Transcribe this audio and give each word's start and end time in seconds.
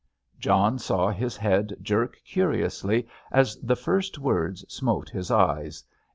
John 0.39 0.79
saw 0.79 1.09
his 1.11 1.37
head 1.37 1.75
jerk 1.79 2.17
curiously 2.25 3.07
as 3.31 3.55
the 3.57 3.75
first 3.75 4.17
words 4.17 4.65
smote 4.67 5.11
his 5.11 5.29
eyes. 5.29 5.83